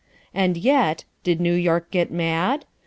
[0.33, 2.65] And yet did New York get mad?